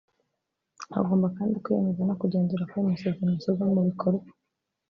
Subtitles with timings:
[0.93, 4.25] Bagomba kandi kwiyemeza no kugenzura ko ayo masezerano ashyirwa mu bikorwa